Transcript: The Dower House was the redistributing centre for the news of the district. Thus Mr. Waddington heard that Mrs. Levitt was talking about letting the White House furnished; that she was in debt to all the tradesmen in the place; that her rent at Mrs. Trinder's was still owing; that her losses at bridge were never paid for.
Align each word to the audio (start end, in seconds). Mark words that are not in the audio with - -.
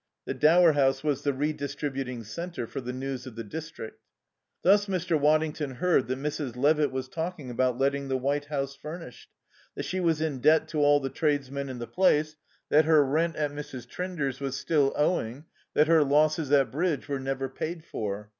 The 0.25 0.33
Dower 0.33 0.71
House 0.71 1.03
was 1.03 1.21
the 1.21 1.31
redistributing 1.31 2.23
centre 2.23 2.65
for 2.65 2.81
the 2.81 2.91
news 2.91 3.27
of 3.27 3.35
the 3.35 3.43
district. 3.43 4.01
Thus 4.63 4.87
Mr. 4.87 5.15
Waddington 5.15 5.75
heard 5.75 6.07
that 6.07 6.17
Mrs. 6.17 6.55
Levitt 6.57 6.91
was 6.91 7.07
talking 7.07 7.51
about 7.51 7.77
letting 7.77 8.07
the 8.07 8.17
White 8.17 8.45
House 8.45 8.75
furnished; 8.75 9.29
that 9.75 9.83
she 9.85 9.99
was 9.99 10.19
in 10.19 10.39
debt 10.39 10.67
to 10.69 10.79
all 10.79 10.99
the 10.99 11.11
tradesmen 11.11 11.69
in 11.69 11.77
the 11.77 11.85
place; 11.85 12.35
that 12.69 12.85
her 12.85 13.05
rent 13.05 13.35
at 13.35 13.51
Mrs. 13.51 13.87
Trinder's 13.87 14.39
was 14.39 14.57
still 14.57 14.91
owing; 14.95 15.45
that 15.75 15.85
her 15.85 16.03
losses 16.03 16.51
at 16.51 16.71
bridge 16.71 17.07
were 17.07 17.19
never 17.19 17.47
paid 17.47 17.85
for. 17.85 18.29